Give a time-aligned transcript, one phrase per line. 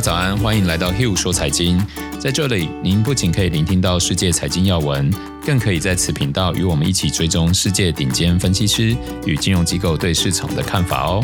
[0.00, 1.78] 早安，欢迎来到 Hill 说财经。
[2.18, 5.12] 在这里，您不仅可以聆听到世界财经要闻，
[5.44, 11.22] 更可以在此频道与我们一起追踪世界顶尖分析师与金融机构对市场的看法哦。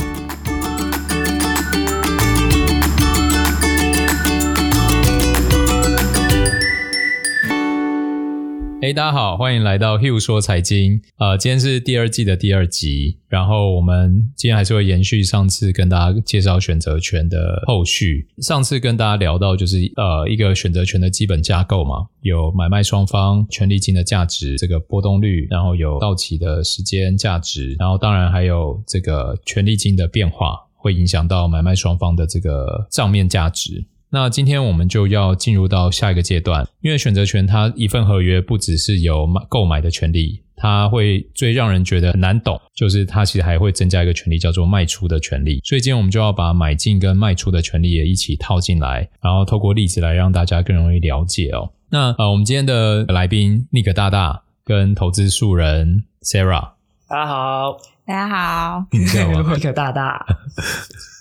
[8.86, 11.02] 嘿，大家好，欢迎来到 Hugh 说财经。
[11.18, 18.28] 呃，今天是第二季的第二集，然后我们今天还是会延续上次跟大家介绍选择权的后续。
[18.38, 33.84] 上次跟大家聊到就是呃一个选择权的基本架构嘛，有买卖双方权利金的价值，这个波动率，然后有到期的时间价值，然后当然还有这个权利金的变化，会影响到买卖双方的这个账面价值。
[34.08, 45.60] 那今天我们就要进入到下一个阶段，因为选择权它一份合约不只是有买购买的权利，它会最让人觉得很难懂，就是它其实还会增加一个权利叫做卖出的权利。
[45.64, 51.72] 所以今天我们就要把买进跟卖出的权利也一起套进来，然后透过例子来让大家更容易了解哦。
[51.90, 56.70] 那呃，我们今天的来宾 Nick 大大跟投资素人 Sarah，
[57.08, 57.76] 大家好。
[58.06, 60.24] 大家好，你叫我 Nick 大大，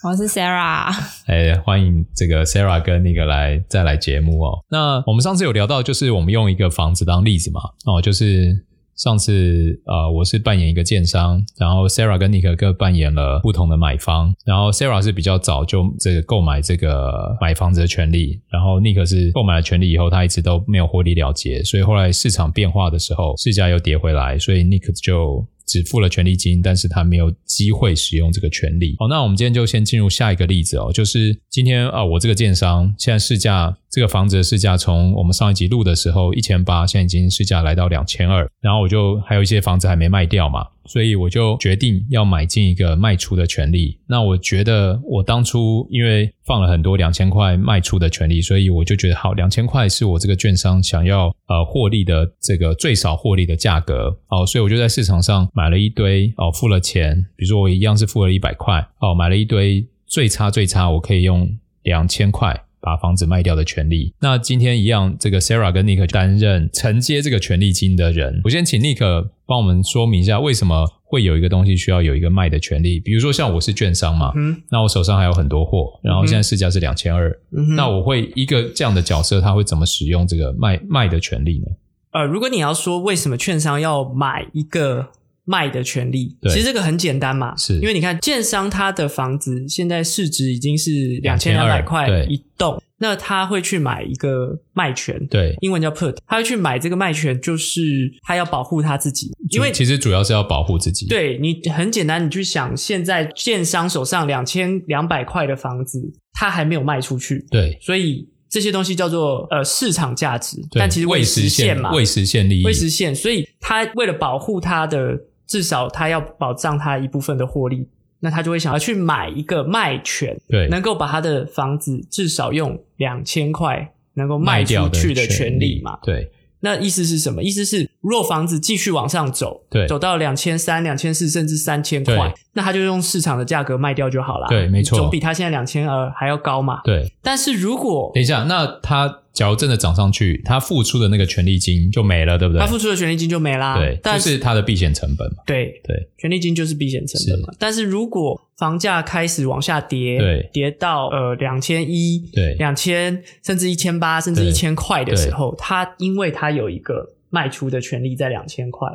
[0.07, 0.93] 我是 Sarah。
[1.25, 4.63] 哎，欢迎这个 Sarah 跟 Nick 来再来节目哦。
[4.69, 8.63] 那我们上次有聊到，就是我们用一个房子当例子嘛，哦，就是
[8.95, 25.47] 上次呃，我是扮演一个建商，然后 Sarah 跟 Nick 各扮演了不同的买方，然后 Sarah 是比较早就这个购买这个买房子的权利，然后 Nick 是购买了权利以后，他一直都没有获利了结，所以后来市场变化的时候，市价又跌回来，所以 Nick 就。
[25.65, 28.95] 只付了权利金，但是他没有机会使用这个权利。
[28.99, 33.77] 好，那我们今天就先进入下一个例子哦，就是今天啊，我这个建商现在市价。
[33.95, 43.97] 这个房子的市价从我们上一集录的时候一千八，现在已经市价来到两千二，然后我就还有一些房子还没卖掉嘛，所以我就决定要买进一个卖出的权利。
[44.05, 61.49] 那我觉得我当初因为放了很多两千块卖出的权利，所以我就觉得好，两千块是我这个券商想要呃获利的这个最少获利的价格，哦，所以我就在市场上买了一堆哦，付了钱，比如说我一样是付了一百块，哦，买了一堆最差最差，我可以用
[61.83, 62.61] 两千块。
[62.85, 64.13] 把房子卖掉的权利。
[64.21, 68.41] 那今天一样，这个 Sarah 跟 Nick 担任承接这个权利金的人。
[68.43, 72.99] 我先请 Nick 帮我们说明一下，为什么会有一个东西需要有一个卖的权利？
[72.99, 77.35] 比如说像我是券商嘛，嗯，那我手上还有很多货，然后现在市价是两千二，
[77.75, 81.65] 那我会一个这样的角色，他会怎么使用这个卖卖的权利呢？
[82.11, 85.09] 呃，如果你要说为什么券商要买一个
[85.45, 87.75] 卖的权利，其实这个很简单嘛，是。
[87.75, 90.89] 因为你看建商他的房子现在市值已经是
[91.21, 97.81] 两千两百块一栋，那他会去买一个卖权，对，英文叫 put，他会去买这个卖权，就是
[98.23, 101.07] 他要保护他自己，因为其实主要是要保护自己。
[101.07, 106.01] 对，你很简单，你去想，现在建商手上两千两百块的房子，
[106.33, 115.15] 他还没有卖出去，对，所以这些东西叫做呃市场价值，但其实未实现嘛，未实现利益，未实现，所以他为了保护他的。
[115.47, 117.87] 至少他要保障他一部分的获利，
[118.19, 126.31] 那他就会想要去买一个卖权，对，能够把他的房子至少用两千块能够卖出去的权利嘛，对。
[126.61, 127.43] 那意思是什么？
[127.43, 134.47] 意思是，若房子继续往上走，对，走到两千三、两千四，甚至三千块，那他就用市场的价格卖掉就好了。
[134.49, 136.81] 对，没错，总比他现在两千二还要高嘛。
[136.83, 137.11] 对。
[137.21, 142.61] 但是如果等一下，那他假如真的涨上去，他付出的那个权利金就没了，对不对？
[142.61, 143.77] 他付出的权利金就没啦。
[143.77, 145.37] 对，但是，就是他的避险成本嘛。
[145.45, 147.53] 对对，权利金就是避险成本嘛。
[147.59, 158.87] 但是如果房价开始往下跌，对，跌到呃两千一，对，两千甚至一千八，甚至一千块的时候，他因为他有一个卖出的权利在两千块，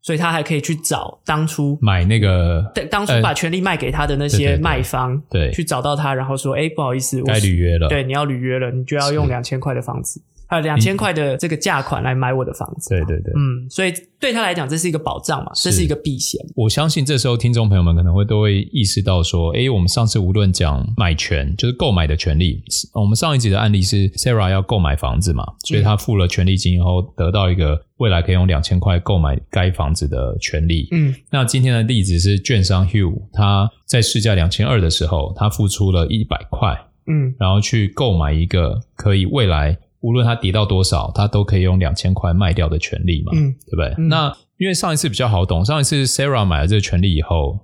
[0.00, 10.22] 所以他还可以去找当初买那个，当初把权利卖给他的那些卖方，对，对，对，对，去找到他，然后说，哎，不好意思，该履约了，对，你要履约了，你就要用两千块的房子。
[10.48, 16.40] 还有两千块的这个价款来买我的房子，对对对，嗯，所以对他来讲这是一个保障嘛，这是一个避险。
[16.56, 22.62] 我相信这时候听众朋友们可能会都会意识到说，诶，我们上次无论讲买权，就是购买的权利，
[22.94, 30.88] 我们上一集的案例是 Sarah 要购买房子嘛，所以他付了权利金以后得到一个未来可以用两千块购买该房子的权利。
[30.92, 36.74] 嗯，那今天的例子是券商 Hugh 他在市价两千二的时候，他付出了一百块，
[37.06, 39.76] 嗯，然后去购买一个可以未来。
[40.00, 43.94] 无论它跌到多少，它都可以用两千块卖掉的权利嘛，嗯，对不对？
[43.98, 47.58] 嗯、那因为上一次比较好懂，上一次 Sarah 买了这个权利以后，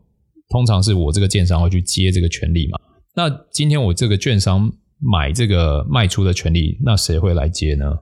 [0.48, 2.78] 通常是我这个建商会去接这个权利嘛。
[3.14, 7.98] 那今天我这个券商买这个卖出的权利，那谁会来接呢？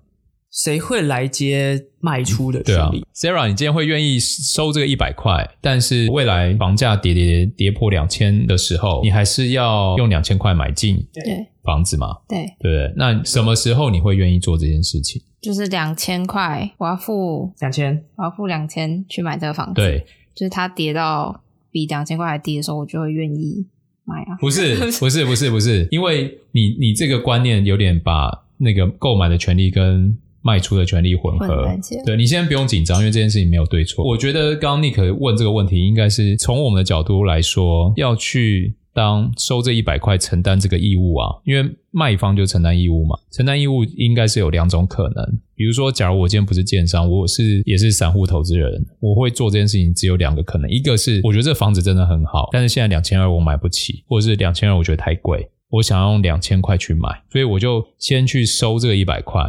[0.51, 11.47] 谁会来接卖出的权利？，Sarah，你今天会愿意收这个一百块，但是未来房价跌跌跌破两千的时候，你还是要用两千块买进，对。
[11.63, 12.17] 房子嘛？
[12.29, 12.95] 对，对不对？
[12.97, 15.23] 那什么时候你会愿意做这件事情？
[15.41, 19.75] 就是两千块，我要付两千，我要付两千去买这个房子。
[19.75, 20.05] 对，
[20.35, 23.67] 就是它跌到比两千块还低的时候，我就会愿意
[24.05, 24.37] 买啊。
[24.41, 31.69] 不是， 不是，不是，不是，因为你你这个观念有点把那个购买的权利跟卖出的权利混合。
[32.05, 34.05] 对，你先不用紧张，因为这件事情没有对错。
[34.05, 38.75] 我觉得刚刚 Nick 问这个问题，应该是从我们的角度来说，要去。
[38.95, 43.19] 当收这一百块承担这个义务啊，因为卖方就承担义务嘛。
[43.31, 59.41] 承担义务应该是有两种可能，比如说，假如我今天不是建商，我是也是散户投资人，我会做这件事情只有两个可能，一个是我觉得这房子真的很好，但是现在两千二我买不起，或者是两千二我觉得太贵，我想要用两千块去买，所以我就先去收这个一百块，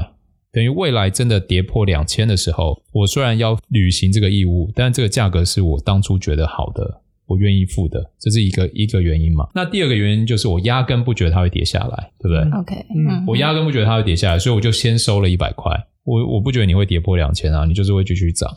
[0.53, 7.01] 等于未来真的跌破两千的时候，我虽然要履行这个义务，但这个价格是我当初觉得好的。
[7.25, 9.47] 我愿意付的，这是一个一个原因嘛？
[9.55, 15.71] 那第二个原因就是我压根不觉得它会跌下来，对不对？OK，嗯，我压根不觉得它会跌下来，所以我就先收了一百块。
[16.03, 18.49] 我我不觉得你会跌破两千啊，你就是会继续涨。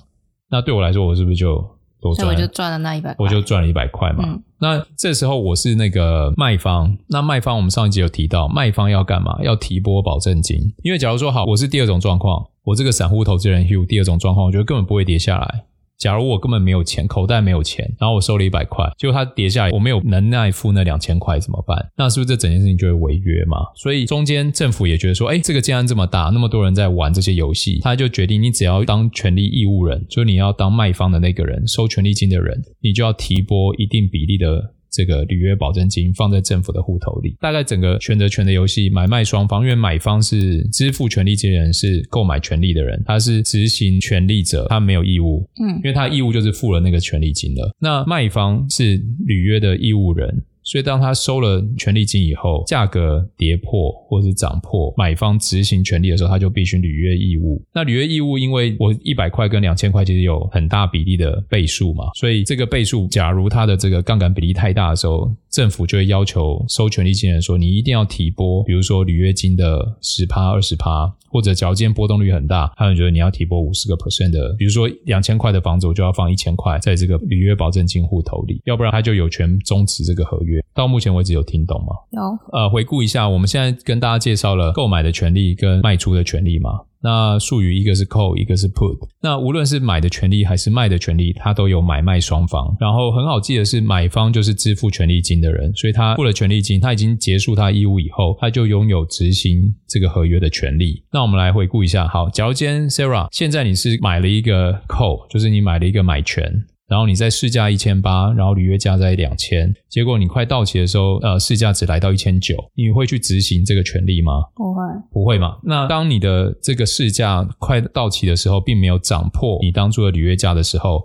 [0.50, 1.54] 那对我来说，我是不是就
[2.00, 2.16] 多赚？
[2.16, 4.24] 所以我就赚了那一百块，我就赚了一百块嘛。
[4.26, 9.38] 嗯、那这时候我是那个卖方，那卖方我们上一集有提到，卖方要干嘛？
[9.42, 10.58] 要提拨保证金。
[10.82, 15.66] 因为假如说好，我是第二种状况，我这个散户投资人 Hugh，第二种状况，我觉得根本不会跌下来。
[15.98, 21.90] 假如我根本没有钱，口袋没有钱，然后我收了一百块，结果它跌下来，我没有能耐付那两千块怎么办？
[21.96, 23.58] 那是不是这整件事情就会违约嘛？
[23.74, 34.74] 所以中间政府也觉得说，哎，这个竟然这么大，那么多人在玩这些游戏，他就决定你只要当权利义务人，就是你要当卖方的那个人，收权利金的人，你就要提拨一定比例的。
[34.90, 47.70] 这个履约保证金放在政府的户头里，大概整个选择权的游戏，买卖双方，因为买方是支付权利金人，是购买权利的人，他是执行权利者，他没有义务，嗯，因为他义务就是付了那个权利金了。
[47.78, 48.96] 那卖方是
[49.26, 50.44] 履约的义务人。
[50.66, 57.64] 所以，当他收了权利金以后，价格跌破或是涨破，买方执行权利的时候，他就必须履约义务。
[57.72, 80.55] 那履约义务，因为我一百块跟两千块其实有很大比例的倍数嘛，所以这个倍数，假如它的这个杠杆比例太大的时候，政府就会要求收权利金人说，你一定要提拨，比如说履约金的十趴、二十趴，或者假如今天波动率很大，他们觉得你要提拨五十个 percent 的，比如说两千块的房子，我就要放一千块在这个履约保证金户头里，要不然他就有权终止这个合约。
[80.74, 81.88] 到目前为止有听懂吗？
[82.12, 82.22] 有。
[82.52, 86.70] 呃，回顾一下，我们现在跟大家介绍了购买的权利跟卖出的权利嘛。
[87.02, 88.98] 那术语一个是 call，一个是 put。
[89.22, 92.76] 那无论是买的权利还是卖的权利，它都有买卖双方。
[92.80, 101.04] 然后很好记的是，买方就是支付权利金的人，所以他付了权利金，他已经结束他义务以后，他就拥有执行这个合约的权利。
[101.12, 106.64] 那我们来回顾一下，好，假如今天 Sarah，现在你是买了一个 call，就是你买了一个买权。
[106.88, 114.32] 然后你在市价一千八，然后履约价在两千，结果你快到期的时候，呃，市价只来到一千九，你会去执行这个权利吗？
[114.54, 115.56] 不会，不会嘛？
[115.64, 121.04] 那当你的这个市价快到期的时候，并没有涨破你当初的履约价的时候。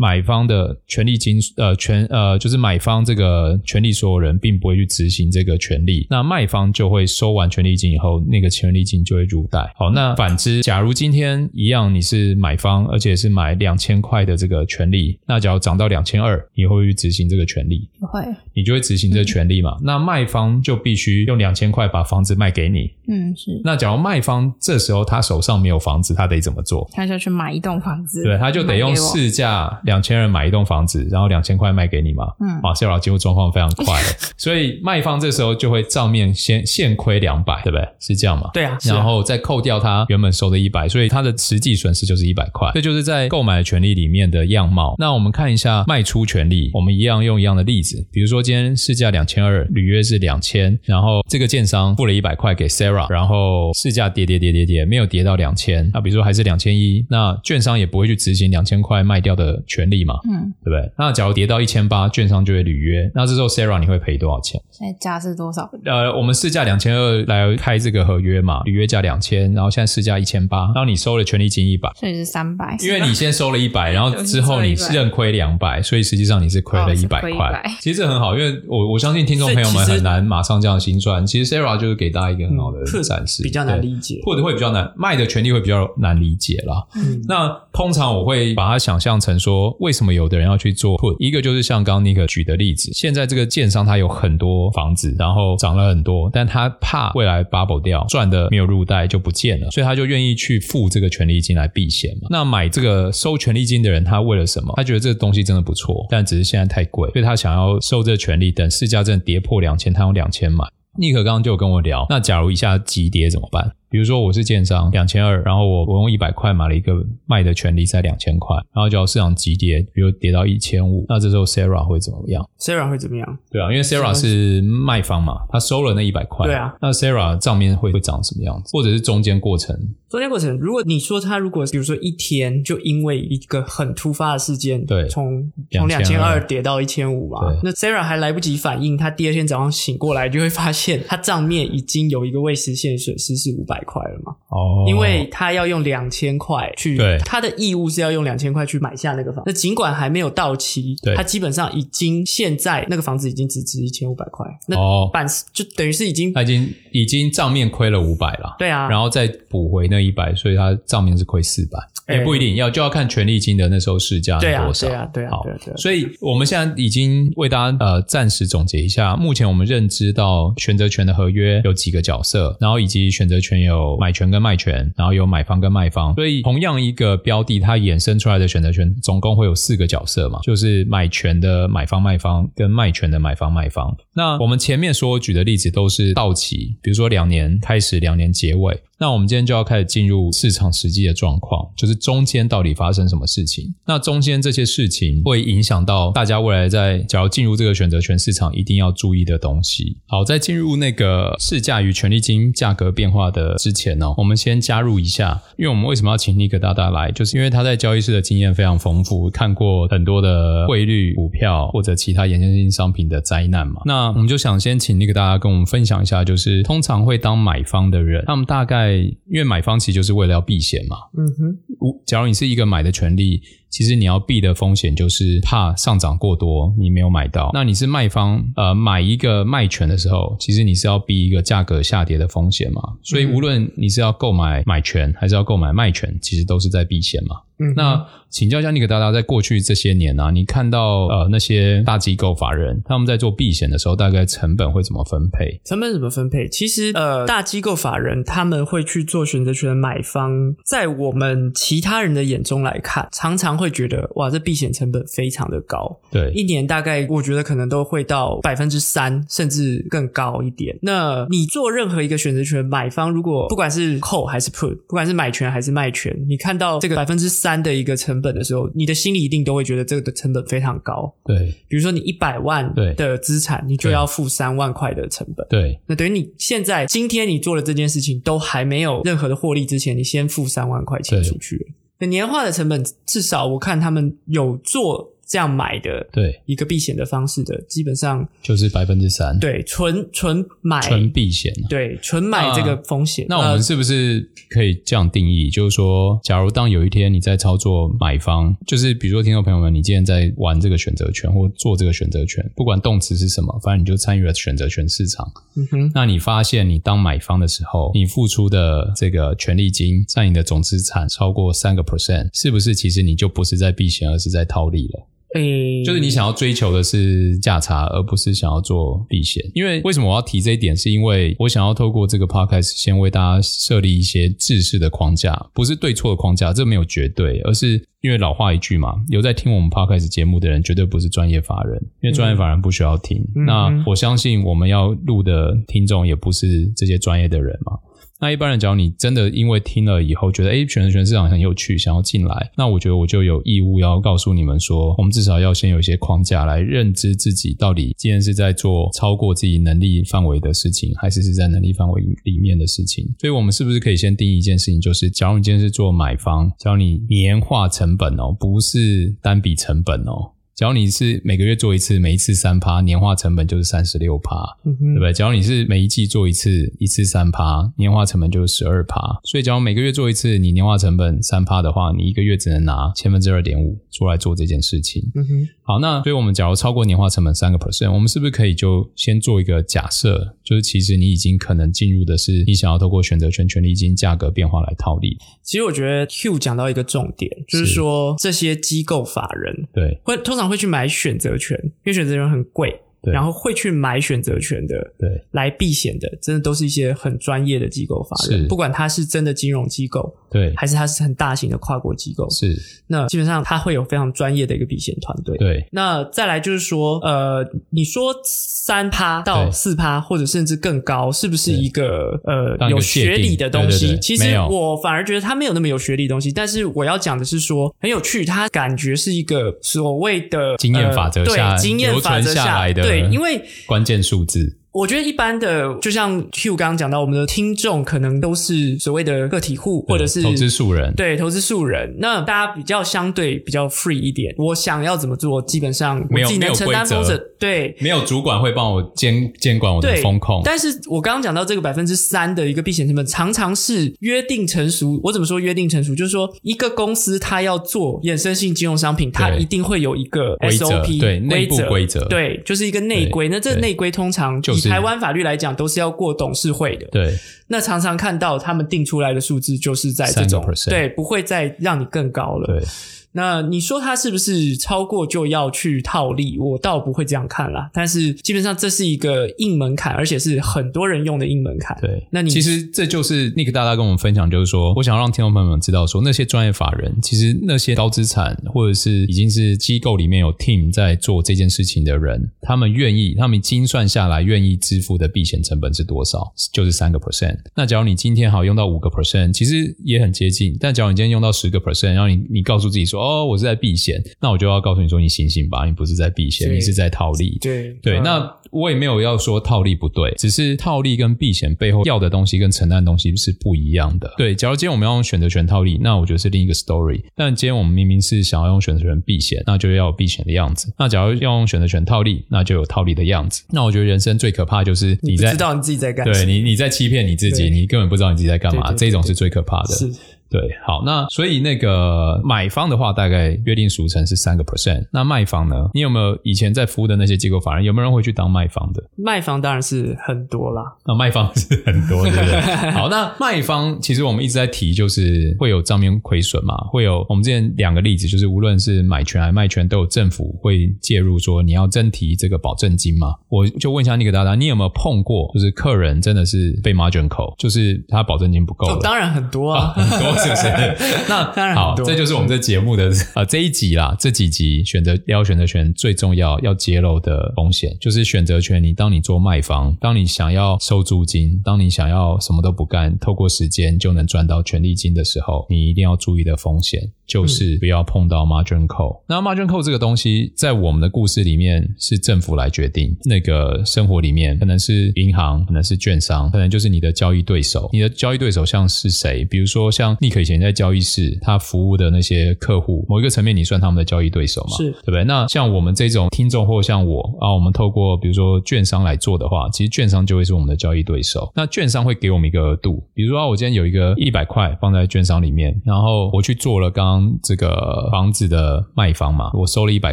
[0.00, 9.70] 买方的权利金，呃，权，呃，就是买方这个权利所有人并不会去执行这个权利，那卖方就会收完权利金以后，那个权利金就会入袋。
[9.76, 17.86] 好，那反之，假如今天一样你是买方，而且是买两千块的这个权利，那假如涨到两千二，你会去执行这个权利？
[18.00, 19.72] 不会，你就会执行这个权利嘛？
[19.80, 22.90] 嗯、那卖方就必须用两千块把房子卖给你。
[23.06, 23.60] 嗯，是。
[23.62, 26.88] 那假如卖方这时候他手上没有房子，他得怎么做？
[26.94, 28.24] 他就去买一栋房子。
[28.24, 29.78] 对，他就得用市价。
[29.90, 32.26] 两千人买一栋房子，然后两千块卖给你嘛？
[32.38, 37.88] 嗯，啊，Sarah 进入状况非常快了， 所以卖方这时候就会账面先现亏两百，对不对？
[37.98, 38.50] 是这样吗？
[38.54, 42.70] 对啊，然后再扣掉他原本收的一百，所以他的实际损失就是一百块。
[42.72, 44.94] 这就是在购买的权利里面的样貌。
[44.96, 60.92] 那我们看一下卖出权利，我们一样用一样的例子，比如说今天市价两千二，履约是两千，然后这个建商付了一百块给 Sarah，然后市价跌跌跌跌跌，没有跌到两千，那比如说还是两千一，那券商也不会去执行两千块卖掉的权利嘛，嗯，对不对？
[60.98, 63.08] 那假如跌到一千八，券商就会履约。
[63.14, 64.60] 那这时候 Sarah 你会赔多少钱？
[64.72, 65.70] 现在价是多少？
[65.84, 72.76] 呃，我们市价两千二来开这个合约嘛，履约价两千，然后现在市价一千八，然后你收了权利金一百，所以是三百。
[72.80, 77.62] 因为你先收了一百，然后 之后你认亏两百，所以实际上你是亏了一百块。
[77.80, 81.24] 其实这很好，因为我我相信听众朋友们很难马上这样心算。
[81.24, 86.86] 其实 Sarah 就是给大家一个很好的展示，比较难理解，或者会比较难卖的权利会比较难理解啦。
[86.96, 102.28] 嗯，那通常我会把它想象成说，为什么有的人要去做一个就是像刚刚尼克举的例子，现在这个建商他有很多房子，然后涨了很多，但他怕未来 bubble 掉，赚的没有入袋就不见了，所以他就愿意去付这个权利金来避险嘛。
[102.30, 104.72] 那买这个收权利金的人，他为了什么？
[104.76, 110.64] 他觉得这个东西真的不错，但只是现在太贵，所以他想要收这个权利，等市价真的跌破两千，他用两千买。
[110.98, 113.72] 尼克刚刚就有跟我聊，那假如一下急跌怎么办？
[113.90, 116.94] 比如说我是建商两千二，然后我我用一百块买了一个
[117.26, 123.38] 卖的权利在两千块，然后就要市场急跌，比如跌到一千五，那这时候 Sarah 会怎么样？Sarah 会怎么样？
[123.50, 128.70] 对啊，因为 Sarah 是卖方嘛，他收了那一百块，对啊，那 Sarah 账面会会长什么样子？
[128.72, 129.76] 或者是中间过程？
[130.08, 144.34] 中间过程，如果你说他如果比如说一天就因为一个很突发的事件，对，从从两千二跌到一千五嘛，那 Sarah 还来不及反应，他第二天早上醒过来就会发现他账面已经有一个未实现损失是五百块了嘛。
[144.48, 149.42] 哦，因为他要用两千块去，对，他的义务是要用两千块去买下那个房。
[149.46, 154.46] 那尽管还没有到期，对，他基本上已经现在那个房子已经只值一千五百块。
[154.66, 154.76] 那
[155.12, 158.56] 板就等于是已经，他已经已经账面亏了五百了。
[158.58, 161.78] 对啊，然后再补回那一百，所以他账面是亏四百。
[162.12, 164.88] 也不一定要就要看权利金的那时候市价是多少。
[164.88, 165.30] 对啊，对啊，对啊。
[165.30, 165.76] 好。
[165.76, 176.14] 所以我们现在已经为大家呃暂时总结一下，目前我们认知到选择权的合约有几个角色，然后以及选择权有买权跟卖权，然后有买方跟卖方。
[176.14, 183.96] 所以同样一个标的，它衍生出来的选择权总共会有四个角色嘛，就是买权的买方卖方跟卖权的买方卖方。
[184.14, 188.80] 那我们前面所举的例子都是到期，比如说两年开始，两年结尾。
[189.00, 193.72] 那我们今天就要开始进入市场实际的状况，就是中间到底发生什么事情？
[193.86, 199.96] 那中间这些事情会影响到大家未来在假如进入这个选择权市场一定要注意的东西。
[200.06, 213.80] 好，在进入那个市价与权利金价格变化的之前呢，我们先加入一下，因为我们为什么要请尼克大大来，就是因为他在交易室的经验非常丰富，看过很多的汇率、股票或者其他衍生性商品的灾难嘛。
[213.86, 218.89] 那我们就想先请尼克大大跟我们分享一下，就是通常会当买方的人，他们大概。
[218.98, 220.96] 因为买方其实就是为了要避险嘛。
[221.16, 221.58] 嗯哼，
[222.06, 227.50] 假如你是一个买的权利，其实你要避的风险就是怕上涨过多，你没有买到。
[227.52, 232.82] 那你是卖方，呃，买一个卖权的时候，其实你是要避一个价格下跌的风险嘛。
[233.02, 237.36] 所以无论你是要购买买权还是要购买卖权，其实都是在避险嘛。
[237.62, 245.60] 嗯，那请教一下尼克大大，在过去这些年啊，你看到呃那些大机构法人他们在做避险的时候，大概成本会怎么分配？
[245.64, 246.48] 成本怎么分配？
[246.48, 256.00] 其实呃，大机构法人他们会去做选择权买方，在我们其他人的眼中来看，常常会觉得哇，这避险成本非常的高。
[256.10, 260.76] 对，一年大概我觉得可能都会到百分之三，甚至更高一点。
[260.82, 267.60] 那你做任何一个选择权买方，如果不管是 call 还是 put，不管是买权还是卖权，你看到这个百分之三。
[267.60, 271.14] 的一个成本的时候，你的心里一定都会觉得这个的成本非常高。
[271.26, 275.46] 对，比如说你一百万的资产，你就要付三万块的成本。
[275.50, 281.59] 对，那等于你现在今天你做了这件事情，都还没有任何的获利之前，你先付三万块钱出去。
[282.08, 285.10] 年化的成本，至少我看他们有做。
[285.30, 293.26] 这样买的，对一个避险的方式的，基本上就是百分之三，对，纯纯买纯避险，对，纯买这个风险。
[293.28, 295.44] 那，那我们是不是可以这样定义？
[295.44, 305.30] 呃、就是说，假如当有一天你在操作买方，就是比如说，听众朋友们，你今天在玩这个选择权或做这个选择权，不管动词是什么，反正你就参与了选择权市场。
[305.54, 315.06] 嗯哼，那你发现你当买方的时候，你付出的这个权利金占你的总资产超过三个 percent，是不是其实你就不是在避险，而是在套利了？
[315.34, 319.42] 诶，就是你想要追求的是价差，而不是想要做避险。
[319.54, 320.76] 因为为什么我要提这一点？
[320.76, 333.18] 是因为我想要透过这个 podcast 先为大家设立一些制式的框架，不是对错的框架，这没有绝对，而是因为老话一句嘛，有在听我们 podcast 节目的人绝对不是专业法人，因为专业法人不需要听。
[333.36, 337.78] 嗯、那我相信我们要录的听众也不是这些专业的人嘛。
[338.20, 353.06] 那一般人，假如你真的因为听了以后觉得，诶，选择权市场很有趣，想要进来，那我觉得我就有义务要告诉你们说，我们至少要先有一些框架来认知自己到底今天是在做超过自己能力范围的事情，还是是在能力范围里面的事情。
[353.18, 360.32] 所以，我们是不是可以先定义一件事情，就是假如你今天是做买方，教你年化成本哦，不是单笔成本哦。
[360.60, 365.10] 假如你是每个月做一次，每一次三趴，年化成本就是三十六趴，对不对？
[365.10, 369.00] 假如你是每一季做一次，一次三趴，年化成本就是十二趴。
[369.24, 375.10] 所以，假如每个月做一次，你年化成本三趴的话，你一个月只能拿千分之二点五出来做这件事情。
[375.14, 375.48] 嗯哼。
[375.70, 385.16] 好，那所以我们假如超过年化成本三个 percent，我们是不是可以就先做一个假设，就是其实你已经可能进入的是你想要透过选择权权利金价格变化来套利？
[385.44, 402.56] 其实我觉得 Hugh 讲到一个重点，就是说这些机构法人对会通常会去买选择权，因为选择权很贵，对，然后会去买选择权的，对，来避险的，真的都是一些很专业的机构法人，不管他是真的金融机构，对，还是它是很大型的跨国机构，是。
[402.86, 405.36] 那基本上它会有非常专业的一个避险团队。
[405.38, 405.66] 对。
[405.72, 413.98] 那再来就是说，呃，你说三趴到四趴，或者甚至更高，是不是一个呃有学理的东西？
[413.98, 416.32] 其实我反而觉得它没有那么有学理的东西。
[416.32, 424.58] 但是我要讲的是说，很有趣，它感觉是一个所谓的经验法则下，对，经验法则下来的，对，因为关键数字。
[424.72, 430.94] 我觉得一般的，就像 Hugh 刚刚讲到，我们的听众可能都是所谓的个体户，或者是投资素人。
[430.94, 434.32] 对，投资素人，那大家比较相对比较 free 一点。
[434.38, 437.18] 我想要怎么做，基本上我自己能承担风险。
[437.40, 440.40] 对，没有主管会帮我监监管我的风控。
[440.44, 445.00] 但是我刚刚讲到这个百分之三的一个避险成本，常常是约定成熟。
[445.02, 445.96] 我怎么说约定成熟？
[445.96, 453.28] 就是说，一个公司它要做衍生性金融商品，它一定会有一个 SOP 对内部规则，对，就是一个内规。
[453.28, 454.59] 那这个内规通常就。
[454.68, 456.86] 以台湾法律来讲，都是要过董事会的。
[456.92, 462.46] 对，那常常看到他们定出来的数字，就是在这种对，不会再让你更高了。
[462.46, 462.66] 对。
[463.12, 466.38] 那你说它是不是超过就要去套利？
[466.38, 467.70] 我倒不会这样看啦。
[467.72, 471.76] 但是基本上这是一个硬门槛，而且是很多人用的硬门槛。
[471.80, 486.32] 对，那你其实这就是 Nick 大大跟我们分享，就是说，我想让听众朋友们知道说，说那些专业法人，其实那些高资产或者是已经是机构里面有 team 在做这件事情的人，他们愿意，他们精算下来愿意支付的避险成本是多少？
[486.52, 487.38] 就是三个 percent。
[487.56, 490.56] 那假如你今天好用到五个 percent，其实也很接近。
[490.60, 492.99] 但假如你今天用到十个 percent，然后你你告诉自己说。
[493.00, 497.38] 哦，我是在避险，那我就要告诉你说，你醒醒吧，你不是在避险，你是在套利。
[497.40, 504.12] 对对，对，那我也没有要说套利不对，只是套利跟避险背后要的东西跟承担的东西是不一样的。
[504.18, 507.00] 对，假如今天我们要用选择权套利，那我觉得是另一个 story。
[507.14, 510.72] 但今天我们明明是想要用选择权避险，那就要有避险的样子。
[510.78, 513.44] 那假如要用选择权套利，那就有套利的样子。
[513.50, 519.74] 那我觉得人生最可怕就是你在你知道你自己在干，对你你在欺骗你自己，你根本不知道你自己在干嘛，这种是最可怕的。
[519.74, 519.92] 是。
[520.30, 524.86] 对，好，那所以那个买方的话，大概约定俗成是三个 percent。
[524.92, 525.68] 那卖方呢？
[525.74, 528.80] 你有没有以前在服务的那些机构法人，有没有人会去当卖方的？
[528.96, 530.62] 卖方当然是很多啦。
[530.86, 532.70] 那卖方是很多，对不对？
[532.70, 543.16] 好，那卖方其实我们一直在提，就是会有账面亏损嘛，会有我们之前两个例子，就是无论是买权还是卖权，都有政府会介入，说你要征提这个保证金嘛。
[543.28, 548.68] 我就问一下那个大大，你有没有碰过，就是客人真的是被 margin call，就是他保证金不够？
[548.68, 550.19] 哦，当然很多啊，啊很多。
[550.22, 550.46] 是不是？
[551.08, 558.62] 那当然好，这就是我们这节目的呃这一集啦，这几集选择要选择权最重要要揭露的风险，就是选择权。
[558.62, 566.90] 你当你做卖方，当你想要收租金，当你想要什么都不干，透过时间就能赚到权利金的时候，你一定要注意的风险。
[567.10, 569.02] 就是不要碰到 margin call。
[569.08, 572.96] 那 margin call 这个东西，在我们的故事里面是政府来决定。
[573.04, 577.68] 那个生活里面可能是银行，可能是券商，可能就是你的交易对手。
[577.72, 579.24] 你的交易对手像是谁？
[579.24, 584.56] 比如说像 Nick 以前在交易室，他服务的那些客户，某一个层面你算他们的交易对手嘛？
[584.56, 585.04] 是，对不对？
[585.04, 591.30] 那像我们这种听众，或像我啊，我们透过比如说券商来做的话，其实券商就会是我们的交易对手。
[591.34, 596.90] 那券商会给我们一个额度，比如说我今天有一个一百块放在券商里面，然后我去做了刚。
[597.22, 599.92] 这个房子的卖方嘛，我收了一百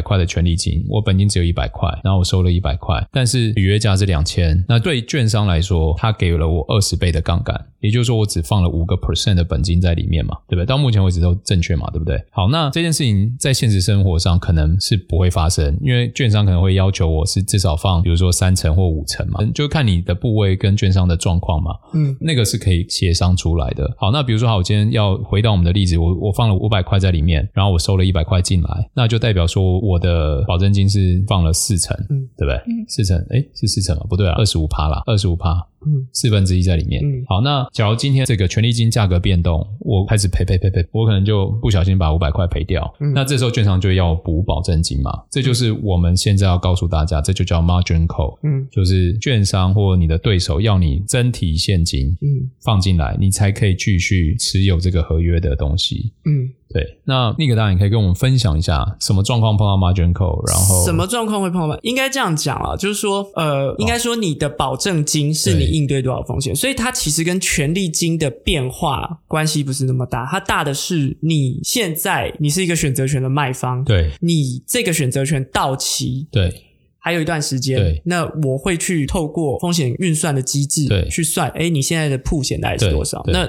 [0.00, 10.66] 块的权利金，我本金只有一百块，然后我收了一百块，但是履约价是两千，那对券商来说，他给了我二十倍的杠杆，也就是说我只放了五个 percent 的本金在里面嘛，对不对？
[10.66, 12.22] 到目前为止都正确嘛，对不对？
[12.30, 23.88] 好，那这件事情在现实生活上可能是不会发生，因为券商可能会要求我是至少放，比如说三成或五成嘛，就看你的部位跟券商的状况嘛，嗯，那个是可以协商出来的。
[23.98, 27.38] 好，那比如说好，我今天要回到我们的例子，我我放了五百块在里面。
[27.54, 32.54] 然后我收了一百块进来，那就代表说我的保证金是放了四成，嗯，对不对？
[32.66, 34.04] 嗯，四成，诶，是四成吗？
[34.08, 37.02] 不对啊，二十五趴啦，二十五趴，嗯，四分之一在里面。
[37.04, 56.50] 嗯，好，那假如今天这个权利金价格变动，我开始赔赔赔赔，我可能就不小心把五百块赔掉，嗯，那这时候券商就要补保证金嘛，这就是我们现在要告诉大家，这就叫 margin call，嗯，就是券商或你的对手要你增提现金，嗯，放进来，你才可以继续持有这个合约的东西，嗯。
[56.70, 61.78] 对，那那个大大，你可以跟我们分享一下什么状况碰到 margin call，然后什么状况会碰到？
[61.82, 76.52] 应该这样讲啊，就是说，呃，应该说你的保证金是你应对多少风险，所以它其实跟权利金的变化关系不是那么大，它大的是你现在你是一个选择权的卖方，对，你这个选择权到期，对，
[76.98, 83.24] 还有一段时间，对，那我会去透过风险运算的机制，对，去算，哎，你现在的铺险大概是多少？
[83.28, 83.48] 那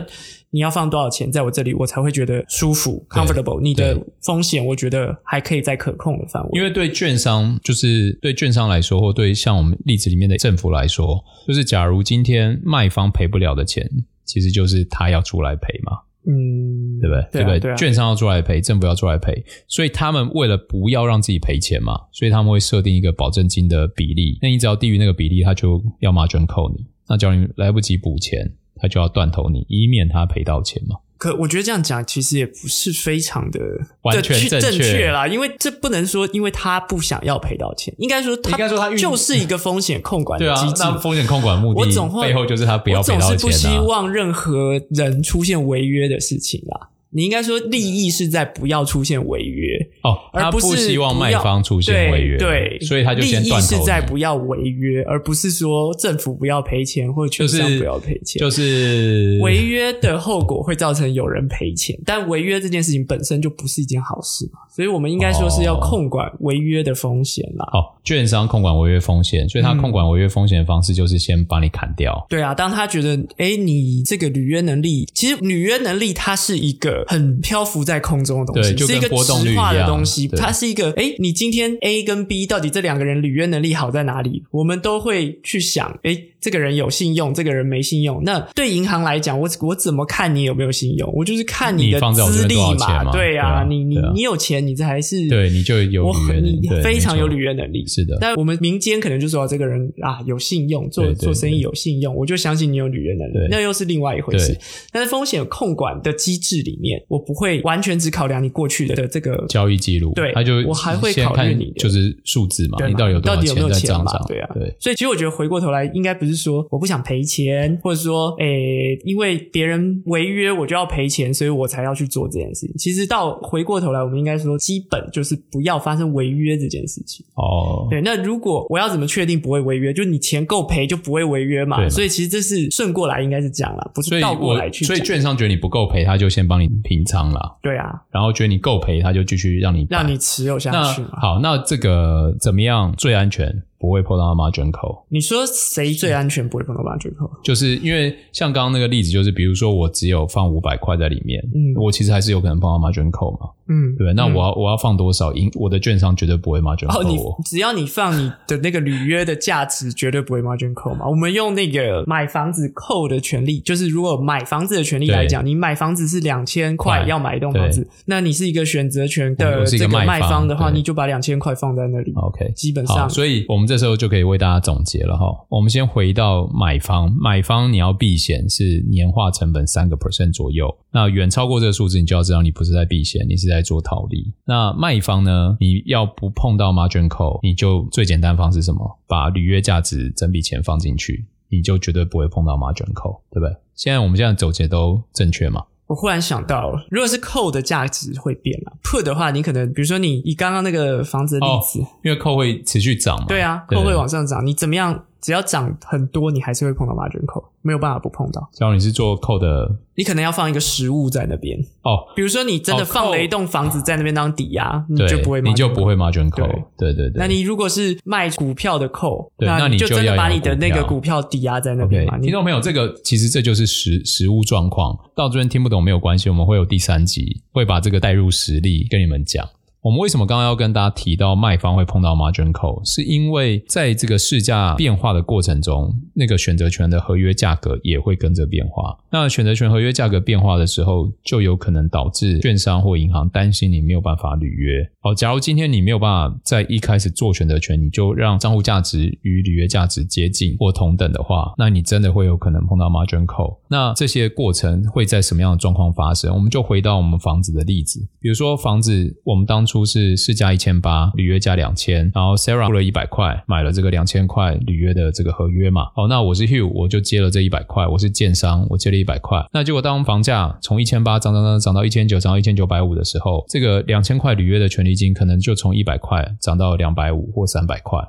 [0.52, 3.62] 你要放多少钱在我这里，我才会觉得舒服，comfortable。
[3.62, 6.50] 你的风险，我觉得还可以在可控的范围。
[6.54, 13.88] 因为对券商，就是对券商来说，或对像我们例子里面的政府来说，就是假如今天卖方赔不了的钱，
[14.26, 16.00] 其实就是他要出来赔嘛。
[16.28, 17.44] 嗯，对不对？
[17.44, 17.76] 对不对？
[17.78, 24.38] 券商要出来赔，政府要出来赔，所以他们为了不要让自己赔钱嘛，所以他们会设定一个保证金的比例。
[24.42, 26.86] 那你只要低于那个比例，他就要 margin call 你。
[27.08, 30.98] 那假如你来不及补钱，他就要断头你，以免他赔到钱嘛。
[31.18, 33.60] 可我觉得这样讲其实也不是非常的
[34.04, 40.76] 完全正确啦，因为这不能说因为他不想要赔到钱，应该说他应该说他就是一个风险控管的机制。
[40.76, 43.28] 对啊，那风险控管目的我总背后就是他不要赔到钱啊。
[43.32, 46.88] 我总是不希望任何人出现违约的事情啦。
[47.12, 53.60] 你应该说利益是在不要出现违约哦，而不是不希望卖方出现违约，对，对，所以他就先断。
[53.60, 58.40] 利益是在不要违约，而不是说政府不要赔钱或者券商不要赔钱。
[58.40, 67.66] 就是违约的后果会造成有人赔钱，但违约这件事情本身就不是一件好事嘛，所以我们应该说是要控管违约的风险啦。
[67.74, 72.14] 哦，券商控管违约风险，所以他控管违约风险的方式就是先把你砍掉。
[72.14, 76.99] 嗯、对啊，当他觉得哎，你这个履约能力，其实履约能力它是一个。
[77.08, 80.28] 很漂浮在空中的东西，是一个质化的东西。
[80.28, 84.44] 它是一个，哎，你今天 A 跟 B 到底这两个人履约能力好在哪里？
[84.52, 86.24] 我们都会去想，哎。
[86.42, 88.24] 这个人有信用，这个人没信用。
[88.24, 91.12] 那对银行来讲，我我怎么看你有没有信用？
[91.14, 93.12] 我就是看你的资历嘛。
[93.12, 97.86] 对啊，你你你有钱，你这还是对你就有履约，你非常有履约能力。
[97.86, 103.50] 是的，但我们民间可能就说这个人啊有信用，做做生意有信用，我就相信你有履约能力。
[103.52, 104.58] 那又是另外一回事。
[104.94, 110.14] 但是风险控管的机制里面，我不会完全只考量你过去的这个交易记录。
[110.14, 114.26] 对，他就我还会考虑你的就是数字嘛，你到底有多少钱在账上？
[114.28, 114.76] 对啊，对。
[114.80, 117.00] 所以其实我觉得回过头来，应该不是说我不想。
[117.10, 122.76] 赔钱，或者说，诶，因为别人违约，我就要赔钱，所以我才要去做这件事情。
[122.78, 127.26] 其实到回过头来，我们应该说，基本就是不要发生违约这件事情。
[127.36, 128.02] 哦，对。
[128.02, 129.94] 那如果我要怎么确定不会违约？
[129.94, 131.88] 就你钱够赔，就不会违约嘛。
[131.90, 134.86] 所以其实这是顺过来，应该是这样啦，不是倒过来去。
[134.86, 137.58] 所以券商觉得你不够赔，他就先帮你平仓啦。
[137.62, 138.02] 对啊。
[138.12, 141.20] 然后觉得你够赔，他就继续让你让你持有下去嘛。
[141.22, 143.64] 好，那这个怎么样最安全？
[143.80, 145.06] 不会碰到 margin call。
[145.08, 146.48] 你说谁最安全？
[146.50, 147.32] 不会碰到 margin call？
[147.42, 154.14] 就是因为像刚刚那个例子，就是比如说我只有放五百块在里面，嗯，我其实还是有可能碰到 margin call 嘛，嗯，对。
[154.14, 155.32] 那我要我要放多少？
[155.32, 157.32] 因我的券商绝对不会 margin call 我。
[157.32, 161.08] 哦，只要你放你的那个履约的价值，绝对不会 margin call 嘛。
[161.08, 172.12] 我们用那个买房子扣的权利，就是如果买房子的权利来讲，你买房子是两千块要买一栋房子，那你是一个选择权的这个卖方的话，你就把两千块放在那里。
[172.16, 173.70] OK，基本上，所以我们。
[173.70, 175.28] 这时候就可以为大家总结了哈。
[175.48, 180.76] 我们先回到买方，买方你要避险是年化成本三个 percent 左右。
[180.92, 184.34] 那远超过这个数字，你就要知道你不是在避险，你是在做套利。
[184.46, 189.00] 那卖方呢，你要不碰到 margin call，你就最简单方式是什么？
[189.08, 193.56] 把履约价值整笔钱放进去，你就绝对不会碰到 margin call，对不对？
[193.76, 195.64] 现在我们现在走捷都正确吗？
[195.88, 205.06] 我忽然想到了，如果是 call 的价值会变了，put 的话，你可能比如说你以刚刚那个房子的例子，哦、因为 call 会持续涨嘛，对啊，call 会往上涨，你怎么样？
[205.22, 208.50] 只要涨很多，你还是会碰到 margin call，没有办法不碰到。
[208.54, 212.08] 假如你是做 call 的，你可能要放一个实物在那边哦。
[212.16, 216.48] 比如说你真的放了一栋房子在那边当抵押，你就不会，你就不会 margin call。
[216.78, 217.14] 对对对。
[217.16, 222.18] 那你如果是卖股票的 call，那你就真的把你的那个股票抵押在那边嘛。
[222.20, 224.98] 听众朋友，这个其实这就是实实物状况。
[225.16, 229.46] 到这边听不懂没有关系，我们会有第三集会把这个带入实例跟你们讲。
[229.82, 232.84] 我们为什么刚刚要跟大家提到卖方会碰到 margin call？
[232.84, 238.98] 是因为在这个市价变化的过程中，那个选择权的合约价格也会跟着变化。
[239.10, 244.86] 那选择权合约价格变化的时候，就有可能导致券商或银行担心你没有办法履约。
[245.00, 253.59] 好，假如今天你没有办法在一开始做选择权，你就让账户价值与履约价值接近或同等的话，那你真的会有可能碰到 margin call。
[253.70, 256.34] 那这些过程会在什么样的状况发生？
[256.34, 265.84] 我们就回到我们房子的例子，比如说房子，我们当初是市价一千八，履约价两千，然后 Sarah 付了一百块买了这个两千块履约的这个合约嘛。
[265.96, 269.46] 哦，那我是 Hugh，我就接了这一百块，我是建商，我接了一百块。
[269.54, 278.00] 那结果当房价从一千八涨涨涨涨到一千九，涨到一千九百五的时候，这个两千块履约的权利金可能就从一百块涨到两百五或三百块。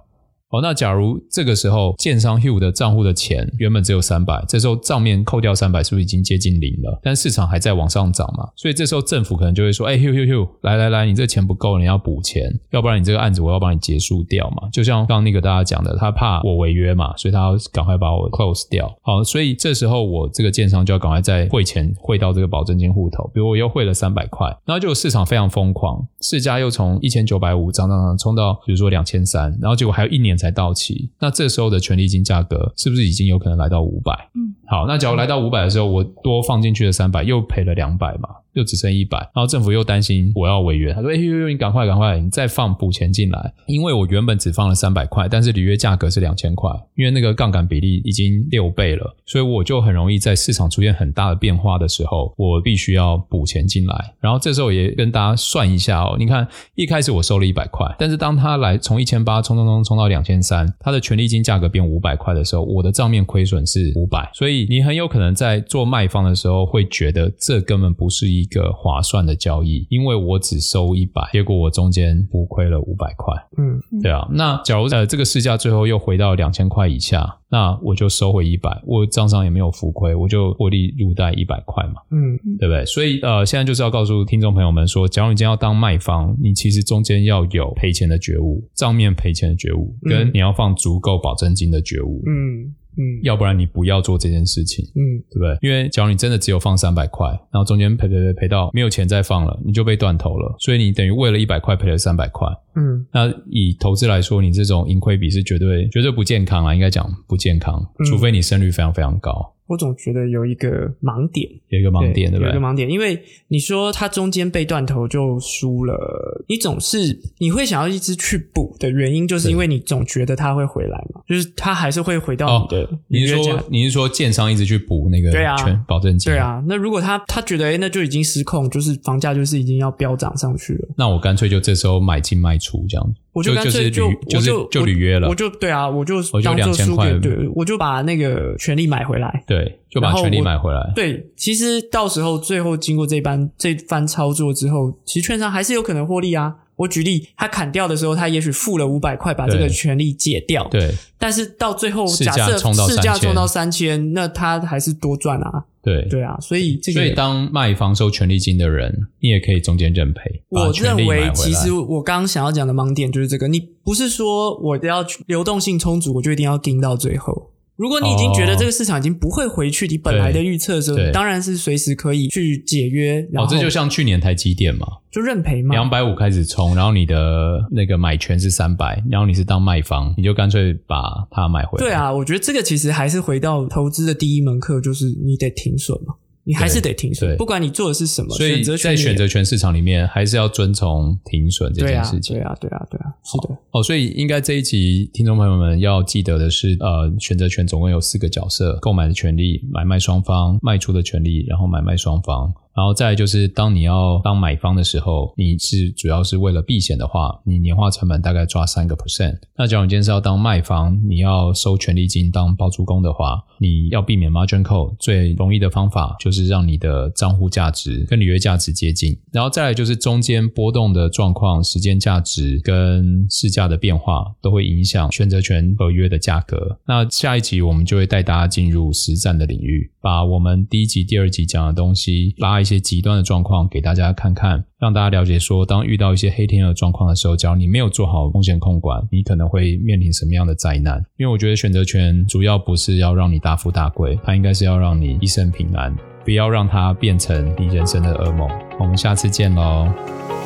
[0.50, 6.98] 哦，那假如这个时候建商 Hugh 的账户的钱原本只有三百，这时候账面扣掉三百，是不是已经接近零了？
[7.02, 18.92] 但市场还在往上涨嘛，所以这时候政府可能就会说：“哎，Hugh Hugh Hugh，来来来，你这钱不够，你要补钱，要不然你这个案子我要帮你结束掉嘛。”就像刚刚那个大家讲的，他怕我违约嘛，所以他要赶快把我 close 掉。
[19.02, 31.10] 好，所以这时候我这个建商就要赶快再汇钱汇到这个保证金户头，比如我又汇了三百块，然后就市场非常疯狂，市价又从一千九百五涨涨涨冲到比如说两千三，然后结果还有一年才到期。
[31.20, 34.12] 那这时候的权利金价格是不是已经有可能来到五百？
[34.34, 54.14] 嗯，好，那假如来到五百的时候，我多放进去了三百，又赔了两百嘛，又只剩一百，然后政府又担心我要违约，他说：“哎呦呦，你赶快赶快，你再放补钱进来，因为我原本只放了三百块，但是履约价格是两千块，因为那个杠杆比例已经六倍了，所以我就很容易在市场出现很大的变化的时候，我必须要补钱进来。
[54.20, 64.60] 然后这时候也跟大家算一下哦，你看一开始我收了一百块，但是当他来从一千八冲冲冲冲到两千三，他的权利金价格变五百块的时候，我的账面亏损是五百，所以。
[64.68, 73.34] 你很有可能在做卖方的时候会觉得这根本不是一个划算的交易，因为我只收一百，结果我中间浮亏了五百块。
[73.56, 74.28] 嗯，对啊。
[74.32, 81.94] 那假如呃这个市价最后又回到两千块以下，那我就收回一百，我账上也没有浮亏，我就获利入袋一百块嘛。
[82.10, 82.84] 嗯，对不对？
[82.84, 92.22] 所以呃现在就是要告诉听众朋友们说，假如你今天要当卖方，你其实中间要有赔钱的觉悟，账面赔钱的觉悟，跟你要放足够保证金的觉悟。
[92.26, 92.74] 嗯。
[92.96, 95.58] 嗯，要不然你不要做这件事情，嗯，对不对？
[95.62, 100.54] 因为假如你真的只有放三百块，然后中间赔赔赔赔到没有钱再放了，你就被断头了。
[100.58, 109.54] 所以你等于为了一百块赔了三百块，嗯，那以投资来说，你这种盈亏比是绝对绝对不健康啊，应该讲不健康，除非你胜率非常非常高。
[109.70, 112.46] 我总觉得有一个盲点，有一个盲点，对，不对？
[112.46, 122.82] 有一个盲点，因为你说他中间被断头就输了，你总是你会想要一直去补的原因，就是因为你总觉得他会回来嘛，就是他还是会回到你的。
[122.82, 126.32] 哦、你是说你是说建商一直去补那个全保证金？
[126.32, 133.20] 对啊，那如果他他觉得哎，那就已经失控，就是房价就是已经要飙涨上去了，那我干脆就这时候买进卖出这样子。
[133.32, 140.92] 我就干脆就就是就履约了，我就对啊，我就我就两千块，对，我就把那个权利买回来，对，就把权利买回来。
[140.96, 146.54] 对，其实到时候最后经过这番这番操作之后，其实券商还是有可能获利啊。
[146.76, 150.90] 我举例，他砍掉的时候，他也许付了五百块把这个权利解掉，对。
[151.18, 152.56] 但是到最后，假设
[152.88, 155.66] 市价冲到三千，那他还是多赚啊。
[155.82, 160.42] 对对啊，所以这个，所以当卖方收权利金的人，你也可以中间认赔。
[160.50, 167.50] 我认为，其实我刚刚想要讲的盲点就是这个，你不是说我要流动性充足，我就一定要盯到最后。
[167.80, 173.26] 如果你已经觉得这个市场已经不会回去你本来的预测的时候，当然是随时可以去解约。
[173.32, 175.74] 然后哦，这就像去年台积电嘛，就认赔嘛。
[175.74, 181.86] 两百五开始冲，然后你的那个买权是三百，然后你是当卖方，你就干脆把它买回来。
[181.86, 186.16] 对啊，我觉得这个其实还是回到投资的第一门课，就是你得停损嘛。
[186.50, 188.34] 你还是得停损，不管你做的是什么。
[188.34, 192.34] 所以在选择权市场里面，还是要遵从停损这件事情。
[192.34, 193.56] 对啊，对啊，对啊，对啊，是的。
[193.70, 202.52] 哦，所以应该这一集听众朋友们要记得的是，呃，选择权总共有四个角色：购买的权利、买卖双方、卖出的权利，然后买卖双方。
[202.74, 209.38] 然后再来就是，当你要当买方的时候，你是主要是为了避险的话，你年化成本大概抓三个 percent。
[209.56, 219.18] 那假如你今天是要当卖方，你要收权利金当包租公的话，你要避免 margin call，最容易的方法就是让你的账户价值跟履约价值接近。
[219.32, 226.78] 然后再来就是中间波动的状况、时间价值跟市价的变化，都会影响选择权合约的价格。
[226.86, 241.04] 那下一集我们就会带大家进入实战的领域，把我们第一集、第二集讲的东西拉一些极端的状况给大家看看，让大家了解说，当遇到一些黑天鹅状况的时候，假如你没有做好风险控管，你可能会面临什么样的灾难？
[241.16, 245.94] 因为我觉得选择权主要不是要让你大富大贵，它应该是要让你一生平安，
[246.24, 248.48] 不要让它变成你人生的噩梦。
[248.78, 250.39] 我们下次见喽。